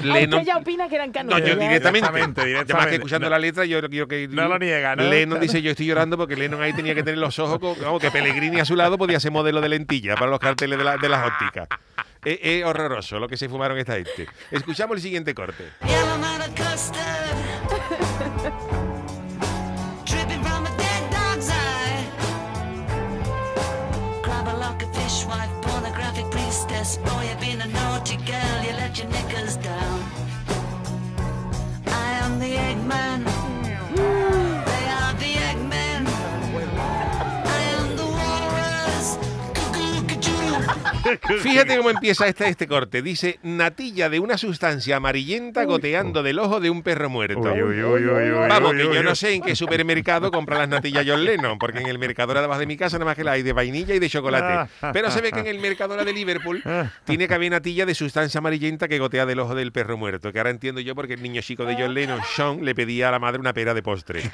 Lennon 0.03 0.45
ya 0.45 0.59
opina 0.59 0.89
que 0.89 0.97
eran 0.97 1.09
no, 1.09 1.12
canutos. 1.15 1.41
yo 1.41 1.47
ya. 1.47 1.55
directamente. 1.55 2.11
Directamente, 2.11 2.41
Además 2.41 2.45
que 2.45 2.47
directamente. 2.49 2.95
escuchando 2.97 3.27
No. 3.27 3.31
la 3.31 3.39
letra, 3.39 3.65
yo 3.65 3.81
creo 3.81 4.07
que. 4.09 4.29
No 4.29 4.47
lo 4.49 4.59
niega, 4.59 4.95
¿no? 4.95 5.05
Lennon 5.05 5.41
dice: 5.41 5.62
Yo 5.62 5.71
estoy 5.71 5.87
llorando 5.87 6.19
porque 6.19 6.37
Lennon 6.37 6.61
ahí 6.61 6.75
tenía 6.75 6.95
que 6.95 7.03
tener 7.03 7.19
los 7.19 7.39
ojos. 7.39 7.59
como- 7.59 7.77
vamos, 7.77 8.03
que 8.03 8.11
Pellegrini 8.11 8.61
a 8.61 8.65
su 8.67 8.77
lado 8.77 8.99
podía 8.99 9.19
ser 9.21 9.31
modelo 9.33 9.61
de 9.62 9.71
lentilla 9.71 10.17
para 10.17 10.31
los 10.31 10.39
carteles 10.39 10.77
de, 10.79 10.85
la- 10.85 10.99
de 10.99 11.09
las 11.09 11.27
ópticas. 11.27 11.67
Es, 12.23 12.39
es 12.43 12.65
horroroso 12.65 13.19
lo 13.19 13.27
que 13.29 13.39
se 13.39 13.49
fumaron 13.49 13.79
esta 13.79 13.95
gente. 13.95 14.27
Escuchamos 14.50 14.97
el 14.97 15.03
siguiente 15.03 15.35
corte. 15.35 15.65
Fishwife, 25.31 25.63
pornographic 25.63 26.31
priestess. 26.31 26.97
Boy, 26.99 27.29
you've 27.29 27.41
been 27.41 27.61
a 27.61 27.67
naughty 27.67 28.17
girl, 28.17 28.63
you 28.63 28.73
let 28.73 28.99
your 28.99 29.09
knickers 29.09 29.57
down. 29.57 30.05
I 31.87 32.13
am 32.23 32.39
the 32.39 32.57
Eggman. 32.57 33.39
Fíjate 41.43 41.76
cómo 41.76 41.90
empieza 41.90 42.26
este, 42.26 42.49
este 42.49 42.67
corte. 42.67 43.02
Dice, 43.02 43.38
natilla 43.43 44.09
de 44.09 44.21
una 44.21 44.38
sustancia 44.38 44.97
amarillenta 44.97 45.64
goteando 45.64 46.23
del 46.23 46.38
ojo 46.38 46.61
de 46.61 46.71
un 46.71 46.83
perro 46.83 47.11
muerto. 47.11 47.43
Vamos, 47.43 48.73
que 48.73 48.95
yo 48.95 49.02
no 49.02 49.14
sé 49.14 49.35
en 49.35 49.43
qué 49.43 49.57
supermercado 49.57 50.31
compra 50.31 50.59
las 50.59 50.69
natillas 50.69 51.05
John 51.07 51.25
Lennon, 51.25 51.59
porque 51.59 51.81
en 51.81 51.87
el 51.87 51.99
Mercadona 51.99 52.40
de 52.40 52.47
abajo 52.47 52.61
de 52.61 52.67
mi 52.67 52.76
casa 52.76 52.97
nada 52.97 53.07
más 53.07 53.17
que 53.17 53.25
la 53.25 53.33
hay 53.33 53.43
de 53.43 53.52
vainilla 53.52 53.95
y 53.95 53.99
de 53.99 54.09
chocolate. 54.09 54.71
Pero 54.93 55.11
se 55.11 55.21
ve 55.21 55.33
que 55.33 55.40
en 55.40 55.47
el 55.47 55.59
Mercadona 55.59 56.05
de 56.05 56.12
Liverpool 56.12 56.62
tiene 57.05 57.29
que 57.29 57.35
haber 57.35 57.50
natilla 57.50 57.85
de 57.85 57.95
sustancia 57.95 58.38
amarillenta 58.38 58.88
que 58.88 58.99
gotea 58.99 59.26
del 59.26 59.40
ojo 59.40 59.55
del 59.55 59.73
perro 59.73 59.97
muerto, 59.97 60.33
que 60.33 60.38
ahora 60.38 60.50
entiendo 60.50 60.81
yo 60.81 60.95
porque 60.95 61.14
el 61.14 61.23
niño 61.23 61.43
chico 61.43 61.64
de 61.64 61.75
John 61.75 61.95
Lennon, 61.95 62.21
Sean, 62.37 62.64
le 62.64 62.75
pedía 62.75 63.09
a 63.09 63.12
la 63.12 63.19
madre 63.19 63.40
una 63.40 63.52
pera 63.52 63.75
de 63.75 63.83
postre. 63.83 64.23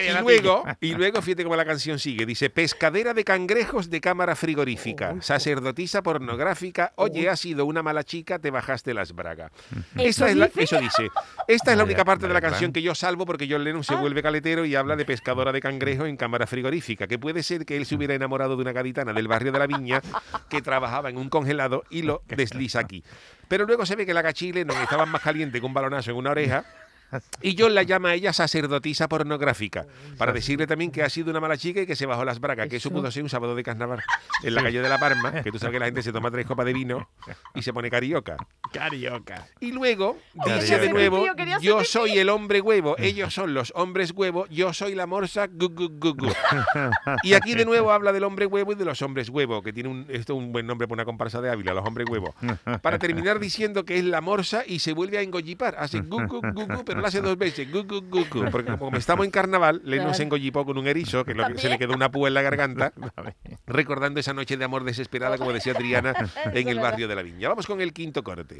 Y 0.00 0.22
luego, 0.22 0.64
y 0.80 0.94
luego, 0.94 1.22
fíjate 1.22 1.44
cómo 1.44 1.56
la 1.56 1.64
canción 1.64 1.98
sigue. 1.98 2.26
Dice, 2.26 2.50
pescadera 2.50 3.14
de 3.14 3.24
cangrejos 3.24 3.90
de 3.90 4.00
cámara 4.00 4.36
frigorífica, 4.36 5.16
sacerdotisa 5.20 5.89
pornográfica, 6.02 6.92
oye, 6.96 7.28
has 7.28 7.40
sido 7.40 7.66
una 7.66 7.82
mala 7.82 8.04
chica, 8.04 8.38
te 8.38 8.50
bajaste 8.50 8.94
las 8.94 9.12
bragas. 9.12 9.50
¿Eso 9.96 10.26
Esta 10.26 10.30
es 10.30 10.36
la- 10.36 10.46
dice? 10.46 10.62
eso 10.62 10.78
dice. 10.80 11.08
Esta 11.48 11.72
es 11.72 11.76
la 11.78 11.84
única 11.84 12.04
parte 12.04 12.26
de 12.28 12.32
la 12.34 12.40
canción 12.40 12.72
que 12.72 12.80
yo 12.82 12.94
salvo 12.94 13.26
porque 13.26 13.46
John 13.50 13.64
Lennon 13.64 13.82
se 13.84 13.94
vuelve 13.96 14.22
caletero 14.22 14.64
y 14.64 14.74
habla 14.76 14.94
de 14.96 15.04
pescadora 15.04 15.52
de 15.52 15.60
cangrejos 15.60 16.06
en 16.08 16.16
cámara 16.16 16.46
frigorífica, 16.46 17.06
que 17.06 17.18
puede 17.18 17.42
ser 17.42 17.66
que 17.66 17.76
él 17.76 17.84
se 17.86 17.96
hubiera 17.96 18.14
enamorado 18.14 18.54
de 18.56 18.62
una 18.62 18.72
gaditana 18.72 19.12
del 19.12 19.26
barrio 19.28 19.50
de 19.52 19.58
la 19.58 19.66
Viña 19.66 20.00
que 20.48 20.62
trabajaba 20.62 21.10
en 21.10 21.16
un 21.18 21.28
congelado 21.28 21.82
y 21.90 22.02
lo 22.02 22.22
desliza 22.28 22.80
aquí. 22.80 23.02
Pero 23.48 23.66
luego 23.66 23.84
se 23.84 23.96
ve 23.96 24.06
que 24.06 24.14
la 24.14 24.22
cachile 24.22 24.64
no 24.64 24.74
estaba 24.74 25.06
más 25.06 25.22
caliente 25.22 25.58
que 25.60 25.66
un 25.66 25.74
balonazo 25.74 26.12
en 26.12 26.16
una 26.16 26.30
oreja. 26.30 26.64
Y 27.42 27.56
John 27.58 27.74
la 27.74 27.82
llama 27.82 28.10
a 28.10 28.14
ella 28.14 28.32
sacerdotisa 28.32 29.08
pornográfica, 29.08 29.86
para 30.18 30.32
decirle 30.32 30.66
también 30.66 30.90
que 30.90 31.02
ha 31.02 31.08
sido 31.08 31.30
una 31.30 31.40
mala 31.40 31.56
chica 31.56 31.80
y 31.80 31.86
que 31.86 31.96
se 31.96 32.06
bajó 32.06 32.24
las 32.24 32.40
bragas, 32.40 32.68
que 32.68 32.76
eso 32.76 32.90
pudo 32.90 33.10
ser 33.10 33.22
un 33.22 33.28
sábado 33.28 33.54
de 33.54 33.62
carnaval 33.62 34.02
en 34.42 34.54
la 34.54 34.62
calle 34.62 34.80
de 34.80 34.88
La 34.88 34.98
Palma, 34.98 35.42
que 35.42 35.50
tú 35.50 35.58
sabes 35.58 35.72
que 35.72 35.80
la 35.80 35.86
gente 35.86 36.02
se 36.02 36.12
toma 36.12 36.30
tres 36.30 36.46
copas 36.46 36.66
de 36.66 36.72
vino 36.72 37.08
y 37.54 37.62
se 37.62 37.72
pone 37.72 37.90
carioca. 37.90 38.36
Carioca. 38.72 39.46
Y 39.60 39.72
luego 39.72 40.18
dice 40.46 40.78
de 40.78 40.90
nuevo, 40.90 41.26
yo 41.26 41.34
quería 41.34 41.56
hacer 41.56 41.66
yo 41.68 41.78
pipí". 41.78 41.88
soy 41.88 42.18
el 42.18 42.28
hombre 42.28 42.60
huevo, 42.60 42.96
ellos 42.98 43.32
son 43.34 43.52
los 43.54 43.72
hombres 43.76 44.12
huevo, 44.14 44.46
yo 44.48 44.72
soy 44.72 44.94
la 44.94 45.06
morsa, 45.06 45.46
gu, 45.48 45.68
gu, 45.70 45.88
gu, 45.98 46.14
gu". 46.14 46.28
Y 47.22 47.34
aquí 47.34 47.54
de 47.54 47.64
nuevo 47.64 47.90
habla 47.92 48.12
del 48.12 48.24
hombre 48.24 48.46
huevo 48.46 48.72
y 48.72 48.74
de 48.74 48.84
los 48.84 49.02
hombres 49.02 49.28
huevo, 49.28 49.62
que 49.62 49.72
tiene 49.72 49.88
un, 49.88 50.06
esto 50.08 50.32
es 50.34 50.38
un 50.38 50.52
buen 50.52 50.66
nombre 50.66 50.86
para 50.86 50.94
una 50.94 51.04
comparsa 51.04 51.40
de 51.40 51.50
Ávila, 51.50 51.74
los 51.74 51.86
hombres 51.86 52.08
huevo. 52.08 52.34
Para 52.82 52.98
terminar 52.98 53.38
diciendo 53.38 53.84
que 53.84 53.98
es 53.98 54.04
la 54.04 54.20
morsa 54.20 54.62
y 54.66 54.78
se 54.78 54.92
vuelve 54.92 55.18
a 55.18 55.22
engollipar. 55.22 55.74
Hace 55.78 56.00
gu, 56.00 56.26
gu, 56.26 56.40
gu, 56.40 56.66
gu, 56.66 56.84
pero 56.84 57.00
lo 57.00 57.06
hace 57.06 57.20
dos 57.20 57.36
veces, 57.36 57.70
gu, 57.70 57.82
gu, 57.84 58.00
gu, 58.08 58.24
gu. 58.30 58.50
Porque 58.50 58.76
como 58.76 58.96
estamos 58.96 59.24
en 59.24 59.30
carnaval, 59.30 59.82
Claro. 59.84 60.14
se 60.14 60.22
engollipó 60.22 60.64
con 60.64 60.78
un 60.78 60.86
erizo, 60.86 61.24
que, 61.24 61.34
lo 61.34 61.46
que- 61.46 61.58
se 61.58 61.68
le 61.68 61.78
quedó 61.78 61.92
una 61.94 62.10
púa 62.10 62.28
en 62.28 62.34
la 62.34 62.42
garganta, 62.42 62.92
recordando 63.66 64.20
esa 64.20 64.32
noche 64.32 64.56
de 64.56 64.64
amor 64.64 64.84
desesperada, 64.84 65.36
como 65.38 65.52
decía 65.52 65.74
Triana, 65.74 66.14
en 66.54 66.68
el 66.68 66.78
barrio 66.80 67.08
de 67.08 67.14
la 67.14 67.22
Viña. 67.22 67.48
Vamos 67.48 67.66
con 67.66 67.80
el 67.80 67.92
quinto 67.92 68.22
corte. 68.22 68.59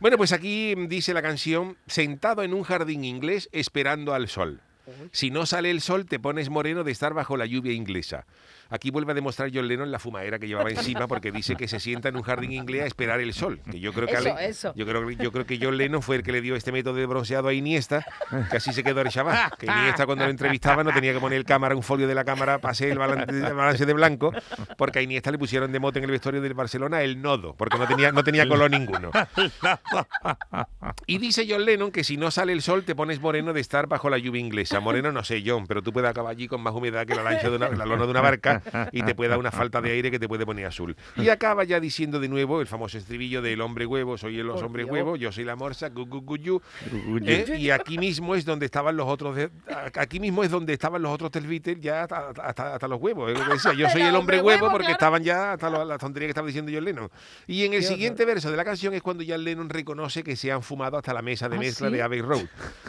Bueno, 0.00 0.16
pues 0.16 0.32
aquí 0.32 0.74
dice 0.86 1.12
la 1.12 1.22
canción, 1.22 1.76
sentado 1.88 2.44
en 2.44 2.54
un 2.54 2.62
jardín 2.62 3.04
inglés 3.04 3.48
esperando 3.50 4.14
al 4.14 4.28
sol. 4.28 4.60
Si 5.12 5.30
no 5.30 5.44
sale 5.44 5.70
el 5.70 5.80
sol, 5.80 6.06
te 6.06 6.18
pones 6.18 6.48
moreno 6.48 6.84
de 6.84 6.92
estar 6.92 7.14
bajo 7.14 7.36
la 7.36 7.46
lluvia 7.46 7.72
inglesa. 7.72 8.24
Aquí 8.70 8.90
vuelve 8.90 9.12
a 9.12 9.14
demostrar 9.14 9.50
John 9.52 9.66
Lennon 9.66 9.90
la 9.90 9.98
fumadera 9.98 10.38
que 10.38 10.46
llevaba 10.46 10.70
encima 10.70 11.06
porque 11.06 11.32
dice 11.32 11.56
que 11.56 11.68
se 11.68 11.80
sienta 11.80 12.08
en 12.08 12.16
un 12.16 12.22
jardín 12.22 12.52
inglés 12.52 12.82
a 12.82 12.86
esperar 12.86 13.20
el 13.20 13.32
sol. 13.32 13.60
Que 13.70 13.80
yo 13.80 13.92
creo 13.92 14.06
que 14.06 14.14
Eso, 14.14 14.34
Ale- 14.36 14.46
eso. 14.48 14.72
Yo 14.76 14.86
creo, 14.86 15.10
yo 15.10 15.32
creo 15.32 15.46
que 15.46 15.58
John 15.60 15.76
Lennon 15.76 16.02
fue 16.02 16.16
el 16.16 16.22
que 16.22 16.32
le 16.32 16.40
dio 16.40 16.54
este 16.56 16.72
método 16.72 16.94
de 16.96 17.06
bronceado 17.06 17.48
a 17.48 17.52
Iniesta, 17.54 18.04
que 18.50 18.56
así 18.58 18.72
se 18.72 18.84
quedó 18.84 19.00
el 19.00 19.08
chaval. 19.08 19.50
Que 19.58 19.66
Iniesta 19.66 20.06
cuando 20.06 20.24
lo 20.24 20.30
entrevistaba 20.30 20.84
no 20.84 20.92
tenía 20.92 21.12
que 21.12 21.20
poner 21.20 21.38
el 21.38 21.44
cámara, 21.44 21.74
un 21.74 21.82
folio 21.82 22.06
de 22.06 22.14
la 22.14 22.24
cámara 22.24 22.60
hacer 22.62 22.90
el 22.90 22.98
balance, 22.98 23.30
el 23.30 23.54
balance 23.54 23.86
de 23.86 23.92
blanco, 23.92 24.32
porque 24.76 24.98
a 24.98 25.02
Iniesta 25.02 25.30
le 25.30 25.38
pusieron 25.38 25.72
de 25.72 25.80
mote 25.80 25.98
en 25.98 26.04
el 26.04 26.10
vestuario 26.10 26.40
del 26.40 26.54
Barcelona 26.54 27.02
el 27.02 27.22
nodo, 27.22 27.54
porque 27.54 27.78
no 27.78 27.86
tenía, 27.86 28.12
no 28.12 28.22
tenía 28.24 28.46
color 28.46 28.70
ninguno. 28.70 29.10
Y 31.06 31.18
dice 31.18 31.46
John 31.48 31.64
Lennon 31.64 31.90
que 31.90 32.04
si 32.04 32.16
no 32.16 32.30
sale 32.30 32.52
el 32.52 32.62
sol 32.62 32.84
te 32.84 32.94
pones 32.94 33.20
moreno 33.20 33.52
de 33.52 33.60
estar 33.60 33.86
bajo 33.86 34.10
la 34.10 34.18
lluvia 34.18 34.40
inglesa. 34.40 34.80
Moreno 34.80 35.12
no 35.12 35.24
sé, 35.24 35.42
John, 35.44 35.66
pero 35.66 35.82
tú 35.82 35.92
puedes 35.92 36.10
acabar 36.10 36.32
allí 36.32 36.48
con 36.48 36.60
más 36.60 36.74
humedad 36.74 37.06
que 37.06 37.14
la 37.14 37.22
lancha 37.22 37.48
de 37.50 37.56
una, 37.56 37.68
la 37.70 37.86
lona 37.86 38.04
de 38.04 38.10
una 38.10 38.20
barca 38.20 38.57
y 38.92 39.02
te 39.02 39.14
puede 39.14 39.30
dar 39.30 39.38
una 39.38 39.50
falta 39.50 39.80
de 39.80 39.90
aire 39.92 40.10
que 40.10 40.18
te 40.18 40.28
puede 40.28 40.44
poner 40.46 40.66
azul. 40.66 40.96
Y 41.16 41.28
acaba 41.28 41.64
ya 41.64 41.80
diciendo 41.80 42.20
de 42.20 42.28
nuevo 42.28 42.60
el 42.60 42.66
famoso 42.66 42.98
estribillo 42.98 43.42
del 43.42 43.60
hombre 43.60 43.86
huevo, 43.86 44.16
soy 44.18 44.38
el 44.38 44.50
hombre 44.50 44.84
huevo, 44.84 45.16
yo 45.16 45.32
soy 45.32 45.44
la 45.44 45.56
morsa, 45.56 45.88
gu, 45.88 46.06
gu, 46.06 46.20
gu, 46.22 46.36
yu. 46.36 46.62
¿Eh? 47.24 47.56
Y 47.58 47.70
aquí 47.70 47.98
mismo 47.98 48.34
es 48.34 48.44
donde 48.44 48.66
estaban 48.66 48.96
los 48.96 49.06
otros, 49.06 49.36
de- 49.36 49.50
aquí 49.94 50.20
mismo 50.20 50.42
es 50.44 50.50
donde 50.50 50.72
estaban 50.72 51.02
los 51.02 51.12
otros 51.12 51.30
del 51.30 51.46
Beatles 51.46 51.80
ya 51.80 52.02
hasta, 52.02 52.28
hasta- 52.42 52.74
hasta 52.74 52.88
los 52.88 53.00
huevos. 53.00 53.32
Decía, 53.48 53.72
yo 53.74 53.88
soy 53.90 54.02
el 54.02 54.14
hombre 54.14 54.18
hombre 54.18 54.36
huevo 54.42 54.48
huevo, 54.66 54.70
porque 54.72 54.86
claro. 54.86 54.92
estaban 54.94 55.22
ya 55.24 55.52
hasta 55.52 55.70
lo- 55.70 55.84
la 55.84 55.96
tontería 55.98 56.26
que 56.26 56.30
estaba 56.30 56.46
diciendo 56.46 56.70
John 56.74 56.84
Lennon. 56.84 57.10
Y 57.46 57.64
en 57.64 57.72
el 57.74 57.82
siguiente 57.82 58.24
verso 58.24 58.50
de 58.50 58.56
la 58.56 58.64
canción 58.64 58.94
es 58.94 59.02
cuando 59.02 59.24
John 59.26 59.44
Lennon 59.44 59.68
reconoce 59.70 60.22
que 60.22 60.36
se 60.36 60.52
han 60.52 60.62
fumado 60.62 60.96
hasta 60.98 61.12
la 61.14 61.22
mesa 61.22 61.48
de 61.48 61.56
¿Ah, 61.56 61.58
mezcla 61.60 61.88
sí? 61.88 61.94
de 61.94 62.02
Abbey 62.02 62.20
Road. 62.20 62.46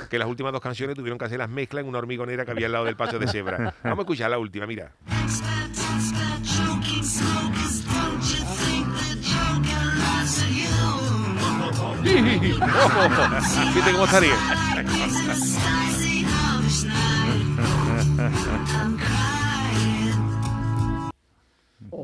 Que 0.09 0.17
las 0.19 0.27
últimas 0.27 0.51
dos 0.51 0.61
canciones 0.61 0.95
tuvieron 0.95 1.17
que 1.17 1.25
hacer 1.25 1.38
las 1.39 1.49
mezclas 1.49 1.83
en 1.83 1.89
una 1.89 1.99
hormigonera 1.99 2.45
que 2.45 2.51
había 2.51 2.65
al 2.65 2.71
lado 2.73 2.85
del 2.85 2.95
paso 2.95 3.19
de 3.19 3.27
cebra. 3.27 3.73
Vamos 3.83 3.99
a 3.99 4.01
escuchar 4.01 4.29
la 4.31 4.38
última, 4.39 4.65
mira. 4.67 4.91
You? 12.38 12.53
Fíjate 13.74 13.91
cómo 13.91 14.05
estaría. 14.05 14.36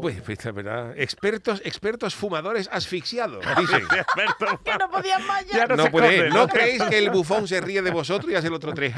Pues, 0.01 0.21
pues, 0.21 0.43
la 0.45 0.51
verdad, 0.51 0.93
expertos, 0.97 1.61
expertos 1.65 2.15
fumadores 2.15 2.69
asfixiados, 2.71 3.45
dicen. 3.57 3.83
Que 4.63 4.77
no 4.77 4.89
podían 4.89 5.25
más 5.27 5.45
ya. 5.45 5.57
Ya 5.57 5.67
no 5.67 5.75
No 5.75 5.83
se 5.83 5.91
puede, 5.91 6.17
corre, 6.17 6.29
¿no 6.29 6.35
¿no? 6.35 6.47
creéis 6.47 6.83
que 6.83 6.97
el 6.97 7.09
bufón 7.09 7.47
se 7.47 7.61
ríe 7.61 7.81
de 7.81 7.91
vosotros 7.91 8.31
y 8.31 8.35
hace 8.35 8.47
el 8.47 8.53
otro 8.53 8.73
tres? 8.73 8.93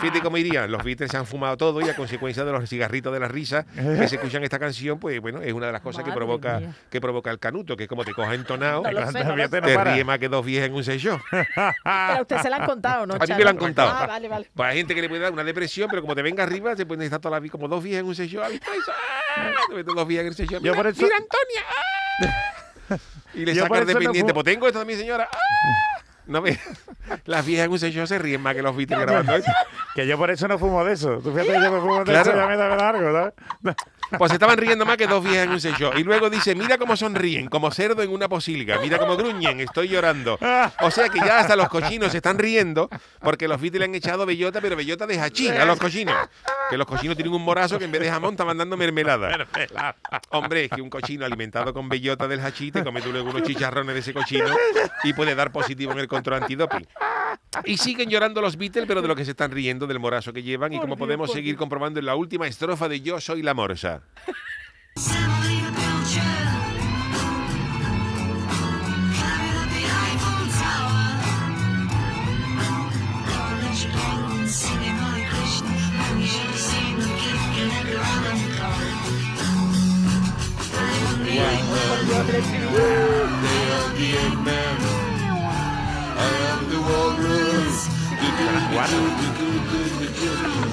Fíjate 0.00 0.20
cómo 0.22 0.36
irían. 0.36 0.70
Los 0.70 0.82
Beatles 0.82 1.10
se 1.10 1.16
han 1.16 1.26
fumado 1.26 1.56
todo 1.56 1.80
y 1.80 1.88
a 1.88 1.96
consecuencia 1.96 2.44
de 2.44 2.52
los 2.52 2.68
cigarritos 2.68 3.12
de 3.12 3.20
la 3.20 3.28
risa 3.28 3.64
que 3.74 4.08
se 4.08 4.16
escuchan 4.16 4.42
esta 4.44 4.58
canción, 4.58 4.98
pues 4.98 5.20
bueno, 5.20 5.40
es 5.42 5.52
una 5.52 5.66
de 5.66 5.72
las 5.72 5.82
cosas 5.82 6.04
que 6.04 6.12
provoca, 6.12 6.60
mía. 6.60 6.74
que 6.90 7.00
provoca 7.00 7.30
el 7.30 7.38
canuto, 7.38 7.76
que 7.76 7.84
es 7.84 7.88
como 7.88 8.04
te 8.04 8.12
coja 8.14 8.34
entonado, 8.34 8.82
No 8.82 9.12
sé, 9.12 9.48
te 9.48 9.84
ríe 9.84 10.04
más 10.04 10.18
que 10.18 10.28
dos 10.28 10.44
viejas 10.44 10.68
en 10.68 10.74
un 10.74 10.84
sello. 10.84 11.20
Pero 11.30 12.22
usted 12.22 12.38
se 12.38 12.50
la 12.50 12.56
han 12.56 12.66
contado, 12.66 13.06
¿no? 13.06 13.14
A 13.14 13.18
mí 13.18 13.34
me 13.36 13.44
lo 13.44 13.50
han 13.50 13.56
contado. 13.56 13.90
Ah, 13.92 14.06
vale, 14.06 14.28
vale. 14.28 14.50
Pues 14.54 14.68
hay 14.68 14.78
gente 14.78 14.94
que 14.94 15.02
le 15.02 15.08
puede 15.08 15.22
dar 15.22 15.32
una 15.32 15.44
depresión, 15.44 15.88
pero 15.90 16.02
como 16.02 16.14
te 16.14 16.22
venga 16.22 16.42
arriba, 16.42 16.74
se 16.76 16.86
pueden 16.86 17.02
estar 17.04 17.20
toda 17.20 17.36
la 17.36 17.40
vida 17.40 17.52
como 17.52 17.68
dos 17.68 17.82
viejas 17.82 18.00
en 18.00 18.06
un 18.06 18.14
sello. 18.14 18.42
¡Ah! 19.36 20.04
Viejas. 20.06 20.36
Yo 20.36 20.60
Mira, 20.60 20.74
por 20.74 20.86
eso- 20.86 21.02
mira, 21.02 21.16
Antonia. 21.16 21.62
¡Ah! 22.90 22.96
Y 23.34 23.44
le 23.46 23.54
sacan 23.62 23.80
no 23.80 23.84
dependiente. 23.86 24.32
fu- 24.32 24.34
pues 24.34 24.44
tengo 24.44 24.66
esto 24.66 24.78
también, 24.78 24.98
señora. 24.98 25.28
¡Ah! 25.32 25.38
No. 26.26 26.42
Las 27.24 27.44
viejas 27.44 27.66
en 27.66 27.72
un 27.72 27.78
sello 27.80 28.06
se 28.06 28.18
ríen 28.18 28.40
más 28.40 28.54
que 28.54 28.62
los 28.62 28.76
Beatles 28.76 29.00
grabando. 29.00 29.32
Que 29.94 30.06
yo 30.06 30.16
por 30.16 30.30
eso 30.30 30.46
no 30.46 30.56
fumo 30.58 30.84
de 30.84 30.92
eso. 30.92 31.18
Tú 31.18 31.32
fíjate 31.32 31.48
que 31.52 31.60
yo 31.62 31.72
me 31.72 31.80
fumo 31.80 31.98
de 31.98 32.04
Claro. 32.04 32.30
eso 32.30 32.38
ya 32.40 32.46
me 32.46 32.56
da 32.56 32.88
algo, 32.88 33.12
¿sabes? 33.12 33.34
Pues 34.18 34.28
se 34.30 34.34
estaban 34.36 34.56
riendo 34.58 34.84
más 34.86 34.96
que 34.98 35.06
dos 35.06 35.24
viejas 35.24 35.44
en 35.46 35.50
un 35.52 35.60
sello. 35.60 35.92
Y 35.96 36.04
luego 36.04 36.28
dice, 36.30 36.54
mira 36.54 36.76
cómo 36.78 36.96
sonríen, 36.96 37.48
como 37.48 37.70
cerdo 37.72 38.02
en 38.02 38.10
una 38.10 38.28
posilga. 38.28 38.78
Mira 38.78 38.98
cómo 38.98 39.16
gruñen, 39.16 39.58
estoy 39.60 39.88
llorando. 39.88 40.38
O 40.80 40.90
sea 40.90 41.08
que 41.08 41.18
ya 41.18 41.38
hasta 41.40 41.56
los 41.56 41.68
cochinos 41.68 42.12
se 42.12 42.18
están 42.18 42.38
riendo 42.38 42.88
porque 43.20 43.48
los 43.48 43.60
Beatles 43.60 43.80
le 43.80 43.84
han 43.86 43.94
echado 43.94 44.24
bellota, 44.24 44.60
pero 44.60 44.76
bellota 44.76 45.06
de 45.06 45.18
hachí 45.20 45.48
a 45.48 45.64
los 45.64 45.78
cochinos. 45.78 46.14
Que 46.72 46.78
los 46.78 46.86
cochinos 46.86 47.16
tienen 47.16 47.34
un 47.34 47.42
morazo 47.42 47.78
que 47.78 47.84
en 47.84 47.92
vez 47.92 48.00
de 48.00 48.08
jamón 48.08 48.30
está 48.30 48.46
mandando 48.46 48.78
mermelada. 48.78 49.46
Hombre, 50.30 50.64
es 50.64 50.70
que 50.70 50.80
un 50.80 50.88
cochino 50.88 51.26
alimentado 51.26 51.74
con 51.74 51.86
bellota 51.86 52.26
del 52.26 52.40
hachí 52.40 52.72
te 52.72 52.82
come 52.82 53.02
tú 53.02 53.12
luego 53.12 53.28
unos 53.28 53.42
chicharrones 53.42 53.92
de 53.92 54.00
ese 54.00 54.14
cochino 54.14 54.46
y 55.04 55.12
puede 55.12 55.34
dar 55.34 55.52
positivo 55.52 55.92
en 55.92 55.98
el 55.98 56.08
control 56.08 56.44
antidoping. 56.44 56.88
Y 57.66 57.76
siguen 57.76 58.08
llorando 58.08 58.40
los 58.40 58.56
Beatles, 58.56 58.86
pero 58.88 59.02
de 59.02 59.08
lo 59.08 59.14
que 59.14 59.26
se 59.26 59.32
están 59.32 59.50
riendo 59.50 59.86
del 59.86 59.98
morazo 59.98 60.32
que 60.32 60.42
llevan 60.42 60.72
y 60.72 60.80
como 60.80 60.96
podemos 60.96 61.30
seguir 61.30 61.56
comprobando 61.56 62.00
en 62.00 62.06
la 62.06 62.14
última 62.14 62.46
estrofa 62.46 62.88
de 62.88 63.02
Yo 63.02 63.20
soy 63.20 63.42
la 63.42 63.52
morsa. 63.52 64.00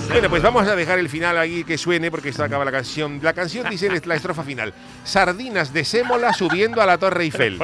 Bueno, 0.10 0.30
pues 0.30 0.42
vamos 0.42 0.68
a 0.68 0.76
dejar 0.76 1.00
el 1.00 1.08
final 1.08 1.38
ahí 1.38 1.64
que 1.64 1.78
suene 1.78 2.10
porque 2.10 2.30
esto 2.30 2.44
acaba 2.44 2.66
la 2.66 2.72
canción. 2.72 3.20
La 3.22 3.34
canción 3.34 3.70
dice 3.70 3.90
la 4.06 4.16
estrofa 4.16 4.44
final. 4.44 4.74
Sardinas 5.04 5.72
de 5.72 5.86
sémola 5.86 6.34
subiendo 6.34 6.82
a 6.82 6.86
la 6.86 6.98
Torre 6.98 7.26
Eiffel. 7.26 7.58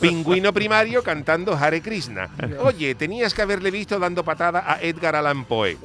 Pingüino 0.00 0.52
primario 0.52 1.02
cantando 1.02 1.54
Hare 1.54 1.82
Krishna. 1.82 2.28
Oye, 2.60 2.94
tenías 2.94 3.34
que 3.34 3.42
haberle 3.42 3.70
visto 3.70 3.98
dando 3.98 4.24
patada 4.24 4.64
a 4.66 4.80
Edgar 4.80 5.16
Allan 5.16 5.44
Poe. 5.44 5.76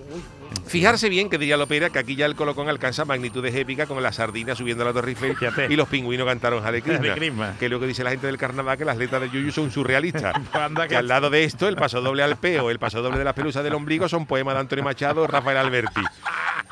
Fijarse 0.67 1.09
bien 1.09 1.29
que 1.29 1.37
diría 1.37 1.57
Lopera 1.57 1.89
que 1.89 1.99
aquí 1.99 2.15
ya 2.15 2.25
el 2.25 2.35
colocón 2.35 2.69
alcanza 2.69 3.05
magnitudes 3.05 3.53
épicas 3.55 3.87
con 3.87 4.01
las 4.01 4.15
sardinas 4.15 4.57
subiendo 4.57 4.83
a 4.83 4.87
la 4.87 4.93
Torre 4.93 5.09
Eiffel 5.11 5.35
y 5.69 5.75
los 5.75 5.87
pingüinos 5.87 6.25
cantaron 6.27 6.65
Hare 6.65 6.81
Krishna. 6.81 7.13
Que 7.59 7.65
es 7.65 7.71
lo 7.71 7.79
que 7.79 7.87
dice 7.87 8.03
la 8.03 8.09
gente 8.11 8.27
del 8.27 8.37
carnaval 8.37 8.77
que 8.77 8.85
las 8.85 8.97
letras 8.97 9.21
de 9.21 9.29
Yuyu 9.29 9.51
son 9.51 9.71
surrealistas. 9.71 10.33
Que- 10.89 10.95
al 10.97 11.07
lado 11.07 11.29
de 11.29 11.43
esto, 11.43 11.67
el 11.67 11.75
paso 11.75 12.01
doble 12.01 12.23
al 12.23 12.35
peo, 12.37 12.69
el 12.71 12.79
paso 12.79 13.01
doble 13.01 13.17
de 13.19 13.23
las 13.25 13.33
pelusas 13.33 13.63
del 13.63 13.73
ombligo 13.73 14.07
son 14.09 14.25
poemas 14.25 14.55
de 14.55 14.61
Antonio 14.61 14.83
Machado, 14.83 15.27
Rafael 15.27 15.57
Alberti. 15.57 16.01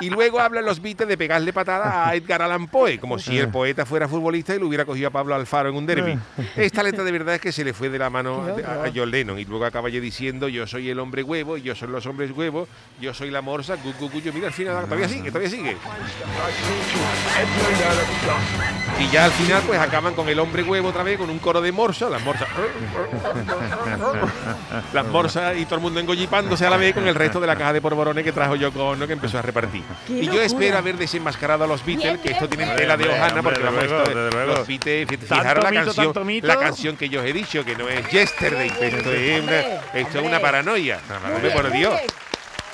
Y 0.04 0.10
luego 0.10 0.42
hablan 0.42 0.66
los 0.66 0.82
Beatles 0.82 1.08
de 1.08 1.18
pegarle 1.18 1.54
patada 1.54 2.10
a 2.10 2.16
Edgar 2.16 2.42
Allan 2.42 2.68
Poe, 2.68 3.00
como 3.00 3.18
si 3.18 3.38
el 3.38 3.48
poeta 3.48 3.86
fuera 3.86 4.08
futbolista 4.10 4.54
y 4.54 4.60
lo 4.60 4.68
hubiera 4.68 4.84
cogido 4.84 5.08
a 5.08 5.12
Pablo 5.12 5.34
Alfaro 5.34 5.70
en 5.70 5.76
un 5.76 5.86
derby. 5.86 6.20
Esta 6.58 6.84
letra 6.84 7.06
de 7.06 7.12
verdad 7.12 7.36
es 7.36 7.42
que 7.42 7.54
se 7.54 7.64
le 7.64 7.74
fue 7.74 7.90
de 7.90 7.98
la 8.00 8.10
mano 8.10 8.46
a, 8.66 8.86
a. 8.86 8.92
John 8.94 9.10
Lennon 9.10 9.40
y 9.40 9.46
luego 9.46 9.64
acaba 9.64 9.88
ya 9.88 10.02
diciendo 10.02 10.50
yo 10.50 10.68
soy 10.68 10.90
el 10.90 11.00
hombre 11.00 11.24
huevo, 11.24 11.56
yo 11.56 11.74
soy 11.74 11.88
los 11.88 12.06
hombres 12.06 12.32
huevos, 12.32 12.68
yo 13.00 13.14
soy 13.14 13.32
la 13.32 13.42
morsa, 13.42 13.76
gu, 13.76 13.94
gu, 13.98 14.10
gu, 14.10 14.20
yo, 14.20 14.34
mira 14.34 14.48
al 14.48 14.54
final, 14.54 14.84
todavía 14.84 15.08
sigue, 15.08 15.30
todavía 15.30 15.50
sigue. 15.50 15.78
Y 19.00 19.10
ya 19.10 19.26
al 19.26 19.32
final 19.32 19.64
pues 19.66 19.80
acaban 19.80 20.14
con 20.16 20.28
el 20.28 20.38
hombre 20.40 20.64
huevo 20.64 20.90
otra 20.90 21.04
vez, 21.04 21.18
con 21.18 21.30
un 21.30 21.40
coro 21.40 21.62
de 21.62 21.72
morsa, 21.72 22.10
las 22.10 22.22
morsas. 22.24 22.50
las 24.94 25.08
morsas 25.08 25.58
y 25.58 25.66
todo 25.66 25.76
el 25.76 25.82
mundo 25.82 26.00
engollipándose 26.00 26.66
a 26.66 26.70
la 26.70 26.78
vez 26.78 26.94
con 26.94 27.08
el 27.08 27.16
resto 27.16 27.40
de 27.40 27.48
la 27.48 27.56
caja 27.56 27.74
de 27.74 27.82
porborones 27.82 28.24
que 28.24 28.32
trajo 28.32 28.56
Yoko 28.56 28.90
Ono 28.90 29.08
que 29.08 29.14
empezó 29.14 29.40
a 29.40 29.42
repartir. 29.42 29.84
¡Qué 30.08 30.14
Y 30.14 30.26
yo 30.28 30.42
espero 30.42 30.78
haber 30.78 30.98
desenmascarado 30.98 31.64
a 31.64 31.68
los 31.68 31.86
Beatles, 31.86 32.14
Bien, 32.14 32.22
que 32.22 32.32
esto 32.32 32.48
tienen 32.50 32.76
tela 32.76 32.98
de 32.98 33.10
hombre, 33.10 33.44
porque 33.44 33.60
desde 33.60 33.88
vamos, 33.88 34.34
luego. 34.34 34.54
los 34.54 34.68
Beatles, 34.68 35.08
fijaros 35.08 35.64
la 35.64 35.72
canción, 35.72 36.14
la 36.42 36.58
canción 36.58 36.98
que 36.98 37.10
yo 37.10 37.22
os 37.22 37.26
he 37.26 37.34
dicho, 37.34 37.64
que 37.64 37.76
no 37.76 37.88
es 37.90 38.08
Yesterday, 38.10 38.68
esto 38.80 39.12
es 39.14 39.40
una, 39.40 39.40
Hombre, 39.40 39.60
esto 39.60 39.98
es 39.98 40.06
hombre. 40.06 40.22
una 40.28 40.40
paranoia. 40.40 41.00
Por 41.54 41.72
Dios. 41.72 42.00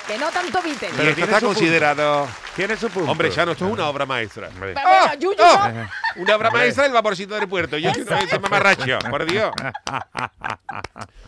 Que 0.06 0.18
no 0.18 0.28
tanto 0.30 0.60
Beatles. 0.62 0.92
Y 0.92 0.96
Pero 0.96 1.10
esto 1.10 1.24
está 1.24 1.40
considerado... 1.40 2.28
Tiene 2.56 2.76
su 2.76 2.90
punto. 2.90 3.10
Hombre, 3.12 3.30
Chano, 3.30 3.52
esto 3.52 3.64
es 3.66 3.72
una 3.72 3.86
obra 3.86 4.04
maestra. 4.06 4.48
Pero 4.58 4.74
bueno, 4.74 5.14
Yuyu, 5.20 5.36
¡Oh! 5.38 5.68
no. 5.68 5.90
Una 6.16 6.36
obra 6.36 6.50
maestra 6.50 6.82
del 6.84 6.92
vaporcito 6.92 7.36
del 7.36 7.48
puerto. 7.48 7.78
Yo 7.78 7.92
soy 7.94 8.02
una 8.04 8.38
mamarracho, 8.40 8.98
por 9.08 9.24
Dios. 9.24 9.52